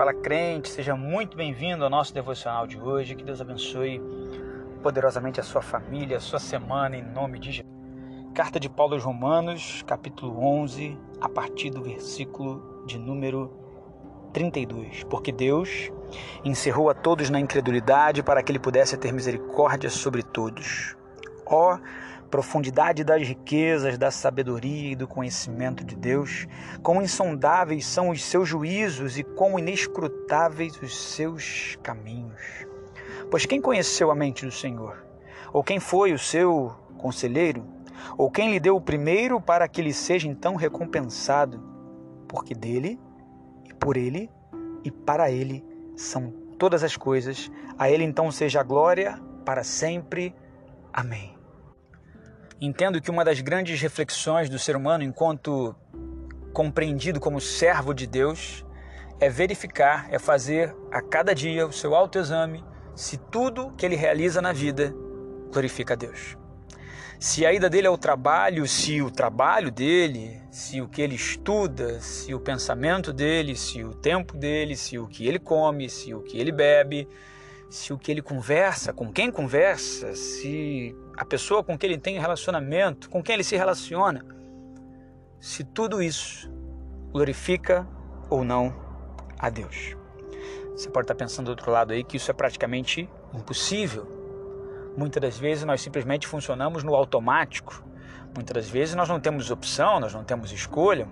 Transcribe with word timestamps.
fala 0.00 0.14
crente, 0.14 0.70
seja 0.70 0.96
muito 0.96 1.36
bem-vindo 1.36 1.84
ao 1.84 1.90
nosso 1.90 2.14
devocional 2.14 2.66
de 2.66 2.80
hoje. 2.80 3.14
Que 3.14 3.22
Deus 3.22 3.38
abençoe 3.38 4.00
poderosamente 4.82 5.38
a 5.38 5.42
sua 5.42 5.60
família, 5.60 6.16
a 6.16 6.20
sua 6.20 6.38
semana, 6.38 6.96
em 6.96 7.02
nome 7.02 7.38
de 7.38 7.52
Jesus. 7.52 7.70
Carta 8.34 8.58
de 8.58 8.66
Paulo 8.66 8.94
aos 8.94 9.04
Romanos, 9.04 9.84
capítulo 9.86 10.42
11, 10.42 10.98
a 11.20 11.28
partir 11.28 11.68
do 11.68 11.82
versículo 11.82 12.82
de 12.86 12.98
número 12.98 13.52
32. 14.32 15.04
Porque 15.04 15.30
Deus 15.30 15.92
encerrou 16.42 16.88
a 16.88 16.94
todos 16.94 17.28
na 17.28 17.38
incredulidade 17.38 18.22
para 18.22 18.42
que 18.42 18.50
ele 18.50 18.58
pudesse 18.58 18.96
ter 18.96 19.12
misericórdia 19.12 19.90
sobre 19.90 20.22
todos. 20.22 20.96
Ó 21.44 21.78
profundidade 22.30 23.02
das 23.02 23.26
riquezas, 23.26 23.98
da 23.98 24.10
sabedoria 24.10 24.92
e 24.92 24.96
do 24.96 25.08
conhecimento 25.08 25.84
de 25.84 25.96
Deus, 25.96 26.46
quão 26.82 27.02
insondáveis 27.02 27.84
são 27.84 28.10
os 28.10 28.24
seus 28.24 28.48
juízos 28.48 29.18
e 29.18 29.24
quão 29.24 29.58
inescrutáveis 29.58 30.80
os 30.80 30.96
seus 30.96 31.76
caminhos. 31.82 32.40
Pois 33.30 33.46
quem 33.46 33.60
conheceu 33.60 34.10
a 34.10 34.14
mente 34.14 34.46
do 34.46 34.52
Senhor? 34.52 35.04
Ou 35.52 35.64
quem 35.64 35.80
foi 35.80 36.12
o 36.12 36.18
seu 36.18 36.72
conselheiro? 36.96 37.64
Ou 38.16 38.30
quem 38.30 38.52
lhe 38.52 38.60
deu 38.60 38.76
o 38.76 38.80
primeiro 38.80 39.40
para 39.40 39.68
que 39.68 39.82
lhe 39.82 39.92
seja 39.92 40.28
então 40.28 40.54
recompensado? 40.54 41.60
Porque 42.28 42.54
dele, 42.54 42.98
e 43.68 43.74
por 43.74 43.96
ele, 43.96 44.30
e 44.84 44.90
para 44.90 45.30
ele 45.30 45.64
são 45.96 46.32
todas 46.58 46.84
as 46.84 46.96
coisas. 46.96 47.50
A 47.76 47.90
ele 47.90 48.04
então 48.04 48.30
seja 48.30 48.60
a 48.60 48.64
glória 48.64 49.20
para 49.44 49.64
sempre. 49.64 50.34
Amém. 50.92 51.39
Entendo 52.60 53.00
que 53.00 53.10
uma 53.10 53.24
das 53.24 53.40
grandes 53.40 53.80
reflexões 53.80 54.50
do 54.50 54.58
ser 54.58 54.76
humano, 54.76 55.02
enquanto 55.02 55.74
compreendido 56.52 57.18
como 57.18 57.40
servo 57.40 57.94
de 57.94 58.06
Deus, 58.06 58.66
é 59.18 59.30
verificar, 59.30 60.08
é 60.10 60.18
fazer 60.18 60.76
a 60.92 61.00
cada 61.00 61.34
dia 61.34 61.66
o 61.66 61.72
seu 61.72 61.94
autoexame 61.94 62.62
se 62.94 63.16
tudo 63.16 63.72
que 63.78 63.86
ele 63.86 63.96
realiza 63.96 64.42
na 64.42 64.52
vida 64.52 64.94
glorifica 65.50 65.94
a 65.94 65.96
Deus. 65.96 66.36
Se 67.18 67.46
a 67.46 67.52
ida 67.52 67.70
dele 67.70 67.86
ao 67.86 67.96
trabalho, 67.96 68.66
se 68.66 69.00
o 69.00 69.10
trabalho 69.10 69.70
dele, 69.70 70.42
se 70.50 70.82
o 70.82 70.88
que 70.88 71.00
ele 71.00 71.14
estuda, 71.14 71.98
se 72.00 72.34
o 72.34 72.40
pensamento 72.40 73.10
dele, 73.10 73.56
se 73.56 73.82
o 73.82 73.94
tempo 73.94 74.36
dele, 74.36 74.76
se 74.76 74.98
o 74.98 75.06
que 75.06 75.26
ele 75.26 75.38
come, 75.38 75.88
se 75.88 76.12
o 76.12 76.20
que 76.20 76.38
ele 76.38 76.52
bebe, 76.52 77.08
se 77.70 77.92
o 77.92 77.98
que 77.98 78.10
ele 78.10 78.20
conversa, 78.20 78.92
com 78.92 79.12
quem 79.12 79.30
conversa, 79.30 80.12
se 80.16 80.94
a 81.16 81.24
pessoa 81.24 81.62
com 81.62 81.78
quem 81.78 81.90
ele 81.90 82.00
tem 82.00 82.18
relacionamento, 82.18 83.08
com 83.08 83.22
quem 83.22 83.34
ele 83.34 83.44
se 83.44 83.56
relaciona, 83.56 84.24
se 85.38 85.62
tudo 85.62 86.02
isso 86.02 86.52
glorifica 87.12 87.86
ou 88.28 88.44
não 88.44 88.74
a 89.38 89.48
Deus. 89.48 89.96
Você 90.76 90.90
pode 90.90 91.04
estar 91.04 91.14
pensando 91.14 91.46
do 91.46 91.50
outro 91.50 91.70
lado 91.70 91.92
aí 91.92 92.02
que 92.02 92.16
isso 92.16 92.30
é 92.30 92.34
praticamente 92.34 93.08
impossível. 93.32 94.06
Muitas 94.96 95.22
das 95.22 95.38
vezes 95.38 95.64
nós 95.64 95.80
simplesmente 95.80 96.26
funcionamos 96.26 96.82
no 96.82 96.94
automático. 96.94 97.84
Muitas 98.34 98.54
das 98.54 98.68
vezes 98.68 98.96
nós 98.96 99.08
não 99.08 99.20
temos 99.20 99.50
opção, 99.50 100.00
nós 100.00 100.12
não 100.12 100.24
temos 100.24 100.50
escolha 100.50 101.06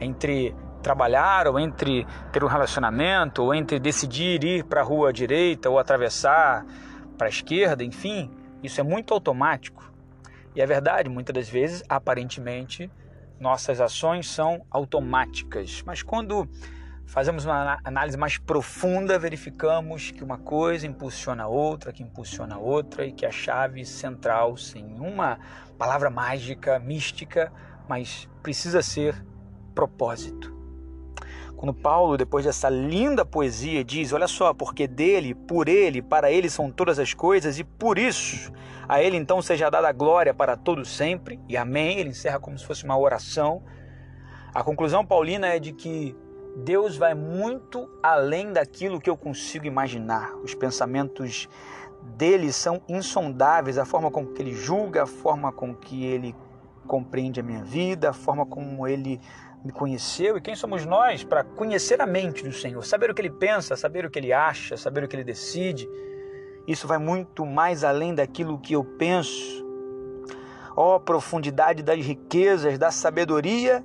entre 0.00 0.54
trabalhar, 0.84 1.48
ou 1.48 1.58
entre 1.58 2.06
ter 2.30 2.44
um 2.44 2.46
relacionamento, 2.46 3.42
ou 3.42 3.54
entre 3.54 3.80
decidir 3.80 4.44
ir 4.44 4.64
para 4.64 4.82
a 4.82 4.84
rua 4.84 5.12
direita 5.12 5.70
ou 5.70 5.78
atravessar 5.78 6.64
para 7.16 7.26
a 7.26 7.30
esquerda, 7.30 7.82
enfim, 7.82 8.30
isso 8.62 8.80
é 8.80 8.84
muito 8.84 9.14
automático. 9.14 9.90
E 10.54 10.60
é 10.60 10.66
verdade, 10.66 11.08
muitas 11.08 11.34
das 11.34 11.48
vezes, 11.48 11.82
aparentemente, 11.88 12.90
nossas 13.40 13.80
ações 13.80 14.28
são 14.28 14.64
automáticas, 14.70 15.82
mas 15.84 16.02
quando 16.02 16.48
fazemos 17.06 17.44
uma 17.44 17.78
análise 17.82 18.16
mais 18.16 18.38
profunda, 18.38 19.18
verificamos 19.18 20.10
que 20.10 20.22
uma 20.22 20.38
coisa 20.38 20.86
impulsiona 20.86 21.44
a 21.44 21.48
outra, 21.48 21.92
que 21.92 22.02
impulsiona 22.02 22.54
a 22.54 22.58
outra 22.58 23.04
e 23.04 23.12
que 23.12 23.26
a 23.26 23.32
chave 23.32 23.84
central, 23.84 24.56
sem 24.56 24.84
uma 25.00 25.38
palavra 25.76 26.10
mágica, 26.10 26.78
mística, 26.78 27.52
mas 27.88 28.28
precisa 28.42 28.82
ser 28.82 29.24
propósito. 29.74 30.53
Quando 31.64 31.72
Paulo, 31.72 32.18
depois 32.18 32.44
dessa 32.44 32.68
linda 32.68 33.24
poesia, 33.24 33.82
diz: 33.82 34.12
Olha 34.12 34.28
só, 34.28 34.52
porque 34.52 34.86
dele, 34.86 35.34
por 35.34 35.66
ele, 35.66 36.02
para 36.02 36.30
ele 36.30 36.50
são 36.50 36.70
todas 36.70 36.98
as 36.98 37.14
coisas, 37.14 37.58
e 37.58 37.64
por 37.64 37.96
isso 37.96 38.52
a 38.86 39.02
ele 39.02 39.16
então 39.16 39.40
seja 39.40 39.70
dada 39.70 39.88
a 39.88 39.92
glória 39.92 40.34
para 40.34 40.58
todo 40.58 40.84
sempre, 40.84 41.40
e 41.48 41.56
amém. 41.56 41.98
Ele 41.98 42.10
encerra 42.10 42.38
como 42.38 42.58
se 42.58 42.66
fosse 42.66 42.84
uma 42.84 42.98
oração. 42.98 43.62
A 44.54 44.62
conclusão 44.62 45.06
paulina 45.06 45.46
é 45.46 45.58
de 45.58 45.72
que 45.72 46.14
Deus 46.54 46.98
vai 46.98 47.14
muito 47.14 47.88
além 48.02 48.52
daquilo 48.52 49.00
que 49.00 49.08
eu 49.08 49.16
consigo 49.16 49.64
imaginar. 49.64 50.34
Os 50.44 50.54
pensamentos 50.54 51.48
dele 52.18 52.52
são 52.52 52.82
insondáveis, 52.86 53.78
a 53.78 53.86
forma 53.86 54.10
com 54.10 54.26
que 54.26 54.42
ele 54.42 54.52
julga, 54.52 55.04
a 55.04 55.06
forma 55.06 55.50
com 55.50 55.74
que 55.74 56.04
ele 56.04 56.36
compreende 56.84 57.40
a 57.40 57.42
minha 57.42 57.62
vida, 57.62 58.10
a 58.10 58.12
forma 58.12 58.46
como 58.46 58.86
ele 58.86 59.20
me 59.64 59.72
conheceu 59.72 60.36
e 60.36 60.40
quem 60.40 60.54
somos 60.54 60.84
nós 60.84 61.24
para 61.24 61.42
conhecer 61.42 62.00
a 62.00 62.06
mente 62.06 62.44
do 62.44 62.52
Senhor, 62.52 62.84
saber 62.84 63.10
o 63.10 63.14
que 63.14 63.22
ele 63.22 63.30
pensa, 63.30 63.74
saber 63.76 64.04
o 64.04 64.10
que 64.10 64.18
ele 64.18 64.32
acha, 64.32 64.76
saber 64.76 65.02
o 65.02 65.08
que 65.08 65.16
ele 65.16 65.24
decide. 65.24 65.88
Isso 66.66 66.86
vai 66.86 66.98
muito 66.98 67.46
mais 67.46 67.82
além 67.82 68.14
daquilo 68.14 68.58
que 68.58 68.74
eu 68.74 68.84
penso. 68.84 69.64
Ó 70.76 70.96
oh, 70.96 71.00
profundidade 71.00 71.82
das 71.82 72.04
riquezas, 72.04 72.78
da 72.78 72.90
sabedoria 72.90 73.84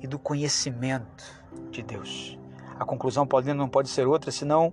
e 0.00 0.06
do 0.06 0.18
conhecimento 0.18 1.24
de 1.70 1.82
Deus. 1.82 2.38
A 2.78 2.84
conclusão 2.84 3.26
paulina 3.26 3.54
não 3.54 3.68
pode 3.68 3.88
ser 3.88 4.06
outra 4.06 4.30
senão 4.30 4.72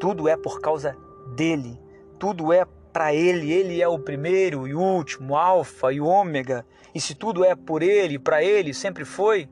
tudo 0.00 0.28
é 0.28 0.36
por 0.36 0.60
causa 0.60 0.96
dele, 1.34 1.80
tudo 2.18 2.52
é 2.52 2.66
para 2.96 3.12
ele, 3.12 3.52
ele 3.52 3.82
é 3.82 3.86
o 3.86 3.98
primeiro 3.98 4.66
e 4.66 4.74
último, 4.74 5.36
alfa 5.36 5.92
e 5.92 6.00
ômega. 6.00 6.64
E 6.94 7.00
se 7.00 7.14
tudo 7.14 7.44
é 7.44 7.54
por 7.54 7.82
ele, 7.82 8.18
para 8.18 8.42
ele, 8.42 8.72
sempre 8.72 9.04
foi, 9.04 9.50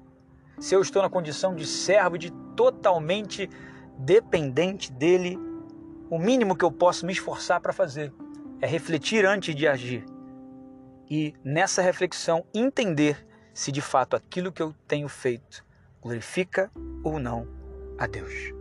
se 0.58 0.74
eu 0.74 0.80
estou 0.80 1.02
na 1.02 1.10
condição 1.10 1.54
de 1.54 1.66
servo, 1.66 2.16
de 2.16 2.32
totalmente 2.56 3.50
dependente 3.98 4.90
dele, 4.90 5.38
o 6.08 6.18
mínimo 6.18 6.56
que 6.56 6.64
eu 6.64 6.72
posso 6.72 7.04
me 7.04 7.12
esforçar 7.12 7.60
para 7.60 7.74
fazer 7.74 8.14
é 8.62 8.66
refletir 8.66 9.26
antes 9.26 9.54
de 9.54 9.68
agir. 9.68 10.06
E 11.10 11.34
nessa 11.44 11.82
reflexão 11.82 12.46
entender 12.54 13.26
se 13.52 13.70
de 13.70 13.82
fato 13.82 14.16
aquilo 14.16 14.52
que 14.52 14.62
eu 14.62 14.74
tenho 14.88 15.06
feito 15.06 15.62
glorifica 16.00 16.70
ou 17.02 17.18
não 17.18 17.46
a 17.98 18.06
Deus. 18.06 18.54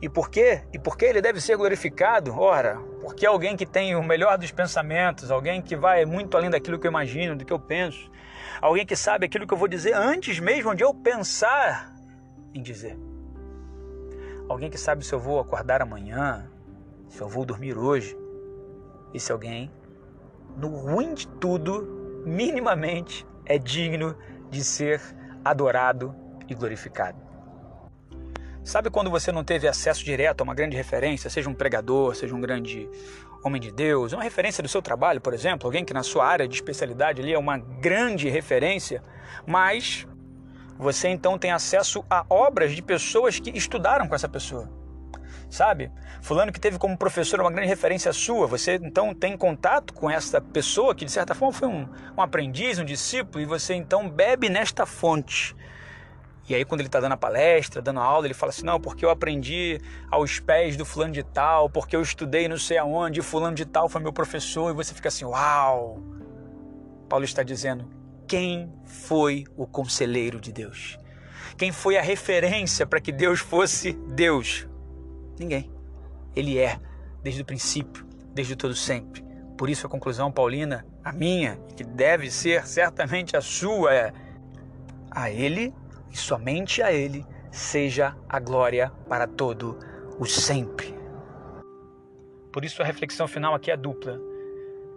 E 0.00 0.08
por 0.08 0.30
quê? 0.30 0.62
E 0.72 0.78
por 0.78 0.96
que 0.96 1.04
ele 1.04 1.20
deve 1.20 1.40
ser 1.40 1.56
glorificado? 1.56 2.32
Ora, 2.38 2.78
porque 3.10 3.26
alguém 3.26 3.56
que 3.56 3.66
tem 3.66 3.96
o 3.96 4.02
melhor 4.04 4.38
dos 4.38 4.52
pensamentos, 4.52 5.32
alguém 5.32 5.60
que 5.60 5.74
vai 5.74 6.04
muito 6.04 6.36
além 6.36 6.48
daquilo 6.48 6.78
que 6.78 6.86
eu 6.86 6.90
imagino, 6.90 7.34
do 7.34 7.44
que 7.44 7.52
eu 7.52 7.58
penso, 7.58 8.08
alguém 8.62 8.86
que 8.86 8.94
sabe 8.94 9.26
aquilo 9.26 9.48
que 9.48 9.52
eu 9.52 9.58
vou 9.58 9.66
dizer 9.66 9.94
antes 9.94 10.38
mesmo 10.38 10.76
de 10.76 10.84
eu 10.84 10.94
pensar 10.94 11.92
em 12.54 12.62
dizer. 12.62 12.96
Alguém 14.48 14.70
que 14.70 14.78
sabe 14.78 15.04
se 15.04 15.12
eu 15.12 15.18
vou 15.18 15.40
acordar 15.40 15.82
amanhã, 15.82 16.48
se 17.08 17.20
eu 17.20 17.28
vou 17.28 17.44
dormir 17.44 17.76
hoje. 17.76 18.16
Esse 19.12 19.32
alguém, 19.32 19.72
no 20.56 20.68
ruim 20.68 21.12
de 21.12 21.26
tudo, 21.26 22.22
minimamente 22.24 23.26
é 23.44 23.58
digno 23.58 24.16
de 24.50 24.62
ser 24.62 25.00
adorado 25.44 26.14
e 26.48 26.54
glorificado. 26.54 27.18
Sabe 28.70 28.88
quando 28.88 29.10
você 29.10 29.32
não 29.32 29.42
teve 29.42 29.66
acesso 29.66 30.04
direto 30.04 30.42
a 30.42 30.44
uma 30.44 30.54
grande 30.54 30.76
referência, 30.76 31.28
seja 31.28 31.50
um 31.50 31.54
pregador, 31.54 32.14
seja 32.14 32.32
um 32.36 32.40
grande 32.40 32.88
homem 33.42 33.60
de 33.60 33.72
Deus, 33.72 34.12
uma 34.12 34.22
referência 34.22 34.62
do 34.62 34.68
seu 34.68 34.80
trabalho, 34.80 35.20
por 35.20 35.34
exemplo, 35.34 35.66
alguém 35.66 35.84
que 35.84 35.92
na 35.92 36.04
sua 36.04 36.24
área 36.24 36.46
de 36.46 36.54
especialidade 36.54 37.20
ali 37.20 37.32
é 37.32 37.38
uma 37.38 37.58
grande 37.58 38.28
referência, 38.28 39.02
mas 39.44 40.06
você 40.78 41.08
então 41.08 41.36
tem 41.36 41.50
acesso 41.50 42.04
a 42.08 42.24
obras 42.30 42.70
de 42.70 42.80
pessoas 42.80 43.40
que 43.40 43.50
estudaram 43.50 44.06
com 44.06 44.14
essa 44.14 44.28
pessoa. 44.28 44.70
Sabe? 45.50 45.90
Fulano 46.22 46.52
que 46.52 46.60
teve 46.60 46.78
como 46.78 46.96
professor 46.96 47.40
uma 47.40 47.50
grande 47.50 47.66
referência 47.66 48.12
sua, 48.12 48.46
você 48.46 48.76
então 48.80 49.12
tem 49.12 49.36
contato 49.36 49.92
com 49.92 50.08
essa 50.08 50.40
pessoa 50.40 50.94
que 50.94 51.04
de 51.04 51.10
certa 51.10 51.34
forma 51.34 51.52
foi 51.52 51.66
um, 51.66 51.88
um 52.16 52.22
aprendiz, 52.22 52.78
um 52.78 52.84
discípulo, 52.84 53.42
e 53.42 53.46
você 53.46 53.74
então 53.74 54.08
bebe 54.08 54.48
nesta 54.48 54.86
fonte 54.86 55.56
e 56.50 56.54
aí, 56.54 56.64
quando 56.64 56.80
ele 56.80 56.88
está 56.88 56.98
dando 56.98 57.12
a 57.12 57.16
palestra, 57.16 57.80
dando 57.80 58.00
a 58.00 58.02
aula, 58.02 58.26
ele 58.26 58.34
fala 58.34 58.50
assim: 58.50 58.64
não, 58.64 58.80
porque 58.80 59.04
eu 59.04 59.10
aprendi 59.10 59.80
aos 60.10 60.40
pés 60.40 60.76
do 60.76 60.84
fulano 60.84 61.12
de 61.12 61.22
tal, 61.22 61.70
porque 61.70 61.94
eu 61.94 62.02
estudei 62.02 62.48
não 62.48 62.58
sei 62.58 62.76
aonde, 62.76 63.22
fulano 63.22 63.54
de 63.54 63.64
tal 63.64 63.88
foi 63.88 64.00
meu 64.00 64.12
professor, 64.12 64.68
e 64.68 64.74
você 64.74 64.92
fica 64.92 65.06
assim: 65.06 65.24
uau! 65.24 66.02
Paulo 67.08 67.24
está 67.24 67.44
dizendo: 67.44 67.88
quem 68.26 68.72
foi 68.84 69.44
o 69.56 69.64
conselheiro 69.64 70.40
de 70.40 70.52
Deus? 70.52 70.98
Quem 71.56 71.70
foi 71.70 71.96
a 71.96 72.02
referência 72.02 72.84
para 72.84 73.00
que 73.00 73.12
Deus 73.12 73.38
fosse 73.38 73.92
Deus? 73.92 74.66
Ninguém. 75.38 75.70
Ele 76.34 76.58
é, 76.58 76.80
desde 77.22 77.42
o 77.42 77.44
princípio, 77.44 78.04
desde 78.34 78.56
todo 78.56 78.74
sempre. 78.74 79.24
Por 79.56 79.70
isso 79.70 79.86
a 79.86 79.90
conclusão 79.90 80.32
paulina, 80.32 80.84
a 81.04 81.12
minha, 81.12 81.60
que 81.76 81.84
deve 81.84 82.28
ser 82.28 82.66
certamente 82.66 83.36
a 83.36 83.40
sua, 83.40 83.94
é: 83.94 84.12
a 85.12 85.30
ele 85.30 85.72
e 86.10 86.16
somente 86.16 86.82
a 86.82 86.92
Ele 86.92 87.24
seja 87.50 88.16
a 88.28 88.38
glória 88.38 88.92
para 89.08 89.26
todo 89.26 89.78
o 90.18 90.26
sempre. 90.26 90.94
Por 92.52 92.64
isso 92.64 92.82
a 92.82 92.84
reflexão 92.84 93.28
final 93.28 93.54
aqui 93.54 93.70
é 93.70 93.76
dupla. 93.76 94.20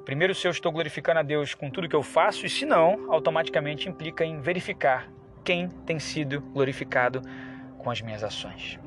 Primeiro, 0.05 0.35
se 0.35 0.47
eu 0.47 0.51
estou 0.51 0.71
glorificando 0.71 1.19
a 1.19 1.23
Deus 1.23 1.53
com 1.53 1.69
tudo 1.69 1.87
que 1.87 1.95
eu 1.95 2.03
faço, 2.03 2.45
e 2.45 2.49
se 2.49 2.65
não, 2.65 3.11
automaticamente 3.11 3.87
implica 3.87 4.25
em 4.25 4.41
verificar 4.41 5.09
quem 5.43 5.69
tem 5.85 5.99
sido 5.99 6.41
glorificado 6.41 7.21
com 7.77 7.89
as 7.89 8.01
minhas 8.01 8.23
ações. 8.23 8.79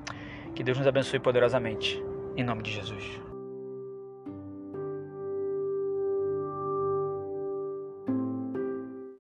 Que 0.55 0.63
Deus 0.63 0.79
nos 0.79 0.87
abençoe 0.87 1.21
poderosamente. 1.21 2.03
Em 2.37 2.45
nome 2.45 2.63
de 2.63 2.73
Jesus. 2.73 3.26